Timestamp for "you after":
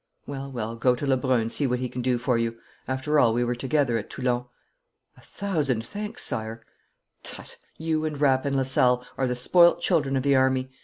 2.35-3.19